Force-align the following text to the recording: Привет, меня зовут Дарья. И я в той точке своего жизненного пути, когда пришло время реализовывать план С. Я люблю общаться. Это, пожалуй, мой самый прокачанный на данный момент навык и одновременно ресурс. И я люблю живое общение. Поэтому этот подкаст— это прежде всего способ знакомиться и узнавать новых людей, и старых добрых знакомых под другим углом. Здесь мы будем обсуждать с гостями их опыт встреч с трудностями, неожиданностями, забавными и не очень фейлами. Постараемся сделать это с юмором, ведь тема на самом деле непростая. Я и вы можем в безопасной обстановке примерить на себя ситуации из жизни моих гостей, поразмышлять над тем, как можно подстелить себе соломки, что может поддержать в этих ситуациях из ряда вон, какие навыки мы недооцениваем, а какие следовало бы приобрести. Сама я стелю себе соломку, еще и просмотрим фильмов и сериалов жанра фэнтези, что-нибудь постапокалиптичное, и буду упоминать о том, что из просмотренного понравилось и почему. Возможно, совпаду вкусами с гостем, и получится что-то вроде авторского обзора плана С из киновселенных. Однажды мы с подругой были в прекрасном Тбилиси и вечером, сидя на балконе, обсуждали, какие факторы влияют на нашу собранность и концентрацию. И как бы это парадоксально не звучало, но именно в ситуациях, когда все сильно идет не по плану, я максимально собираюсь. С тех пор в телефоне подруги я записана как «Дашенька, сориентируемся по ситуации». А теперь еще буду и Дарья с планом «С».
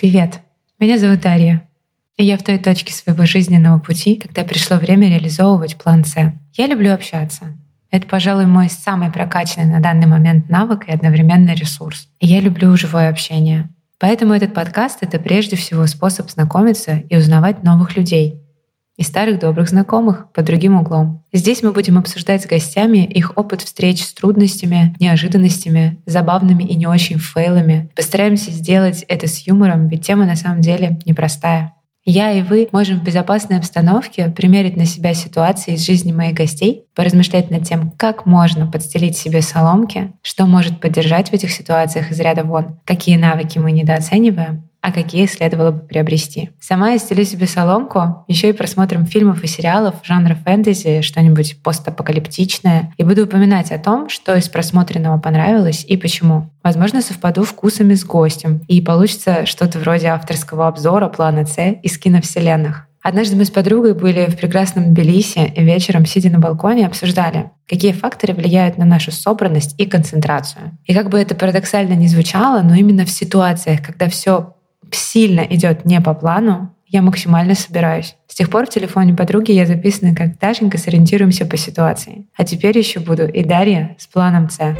Привет, 0.00 0.40
меня 0.78 0.96
зовут 0.96 1.20
Дарья. 1.20 1.68
И 2.16 2.24
я 2.24 2.38
в 2.38 2.42
той 2.42 2.56
точке 2.56 2.90
своего 2.90 3.26
жизненного 3.26 3.78
пути, 3.78 4.14
когда 4.14 4.44
пришло 4.44 4.78
время 4.78 5.10
реализовывать 5.10 5.76
план 5.76 6.06
С. 6.06 6.14
Я 6.54 6.66
люблю 6.68 6.94
общаться. 6.94 7.58
Это, 7.90 8.06
пожалуй, 8.06 8.46
мой 8.46 8.70
самый 8.70 9.12
прокачанный 9.12 9.70
на 9.70 9.80
данный 9.80 10.06
момент 10.06 10.48
навык 10.48 10.88
и 10.88 10.90
одновременно 10.90 11.52
ресурс. 11.52 12.08
И 12.18 12.26
я 12.26 12.40
люблю 12.40 12.74
живое 12.78 13.10
общение. 13.10 13.68
Поэтому 13.98 14.32
этот 14.32 14.54
подкаст— 14.54 14.96
это 15.02 15.18
прежде 15.18 15.56
всего 15.56 15.86
способ 15.86 16.30
знакомиться 16.30 17.02
и 17.10 17.18
узнавать 17.18 17.62
новых 17.62 17.94
людей, 17.94 18.40
и 19.00 19.02
старых 19.02 19.38
добрых 19.38 19.70
знакомых 19.70 20.30
под 20.30 20.44
другим 20.44 20.78
углом. 20.78 21.24
Здесь 21.32 21.62
мы 21.62 21.72
будем 21.72 21.96
обсуждать 21.96 22.42
с 22.42 22.46
гостями 22.46 22.98
их 22.98 23.32
опыт 23.34 23.62
встреч 23.62 24.04
с 24.04 24.12
трудностями, 24.12 24.94
неожиданностями, 25.00 25.98
забавными 26.04 26.64
и 26.64 26.76
не 26.76 26.86
очень 26.86 27.18
фейлами. 27.18 27.90
Постараемся 27.96 28.50
сделать 28.50 29.06
это 29.08 29.26
с 29.26 29.46
юмором, 29.46 29.88
ведь 29.88 30.04
тема 30.04 30.26
на 30.26 30.36
самом 30.36 30.60
деле 30.60 30.98
непростая. 31.06 31.72
Я 32.04 32.32
и 32.32 32.42
вы 32.42 32.68
можем 32.72 33.00
в 33.00 33.02
безопасной 33.02 33.56
обстановке 33.56 34.28
примерить 34.28 34.76
на 34.76 34.84
себя 34.84 35.14
ситуации 35.14 35.74
из 35.74 35.86
жизни 35.86 36.12
моих 36.12 36.34
гостей, 36.34 36.84
поразмышлять 36.94 37.50
над 37.50 37.64
тем, 37.64 37.92
как 37.92 38.26
можно 38.26 38.66
подстелить 38.66 39.16
себе 39.16 39.40
соломки, 39.40 40.12
что 40.20 40.44
может 40.44 40.78
поддержать 40.78 41.30
в 41.30 41.32
этих 41.32 41.52
ситуациях 41.52 42.10
из 42.10 42.20
ряда 42.20 42.44
вон, 42.44 42.78
какие 42.84 43.16
навыки 43.16 43.58
мы 43.58 43.72
недооцениваем, 43.72 44.69
а 44.80 44.92
какие 44.92 45.26
следовало 45.26 45.72
бы 45.72 45.80
приобрести. 45.80 46.50
Сама 46.60 46.90
я 46.90 46.98
стелю 46.98 47.24
себе 47.24 47.46
соломку, 47.46 48.24
еще 48.28 48.48
и 48.48 48.52
просмотрим 48.52 49.06
фильмов 49.06 49.44
и 49.44 49.46
сериалов 49.46 49.96
жанра 50.02 50.34
фэнтези, 50.34 51.02
что-нибудь 51.02 51.62
постапокалиптичное, 51.62 52.92
и 52.96 53.04
буду 53.04 53.24
упоминать 53.24 53.72
о 53.72 53.78
том, 53.78 54.08
что 54.08 54.34
из 54.36 54.48
просмотренного 54.48 55.18
понравилось 55.18 55.84
и 55.86 55.96
почему. 55.96 56.50
Возможно, 56.62 57.02
совпаду 57.02 57.44
вкусами 57.44 57.94
с 57.94 58.04
гостем, 58.04 58.62
и 58.68 58.80
получится 58.80 59.46
что-то 59.46 59.78
вроде 59.78 60.08
авторского 60.08 60.68
обзора 60.68 61.08
плана 61.08 61.44
С 61.44 61.58
из 61.58 61.98
киновселенных. 61.98 62.86
Однажды 63.02 63.34
мы 63.34 63.46
с 63.46 63.50
подругой 63.50 63.94
были 63.94 64.26
в 64.26 64.36
прекрасном 64.36 64.92
Тбилиси 64.92 65.50
и 65.56 65.64
вечером, 65.64 66.04
сидя 66.04 66.28
на 66.28 66.38
балконе, 66.38 66.86
обсуждали, 66.86 67.50
какие 67.66 67.92
факторы 67.92 68.34
влияют 68.34 68.76
на 68.76 68.84
нашу 68.84 69.10
собранность 69.10 69.74
и 69.78 69.86
концентрацию. 69.86 70.76
И 70.84 70.92
как 70.92 71.08
бы 71.08 71.18
это 71.18 71.34
парадоксально 71.34 71.94
не 71.94 72.08
звучало, 72.08 72.60
но 72.60 72.74
именно 72.74 73.06
в 73.06 73.10
ситуациях, 73.10 73.80
когда 73.82 74.10
все 74.10 74.54
сильно 74.94 75.40
идет 75.40 75.84
не 75.84 76.00
по 76.00 76.14
плану, 76.14 76.74
я 76.86 77.02
максимально 77.02 77.54
собираюсь. 77.54 78.16
С 78.26 78.34
тех 78.34 78.50
пор 78.50 78.66
в 78.66 78.70
телефоне 78.70 79.14
подруги 79.14 79.52
я 79.52 79.64
записана 79.64 80.14
как 80.14 80.38
«Дашенька, 80.38 80.76
сориентируемся 80.76 81.46
по 81.46 81.56
ситуации». 81.56 82.26
А 82.36 82.44
теперь 82.44 82.76
еще 82.76 82.98
буду 82.98 83.28
и 83.28 83.44
Дарья 83.44 83.96
с 83.98 84.06
планом 84.06 84.50
«С». 84.50 84.76